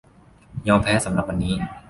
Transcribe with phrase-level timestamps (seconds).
[0.67, 1.55] ยอมแพ้สำหรับวันนี้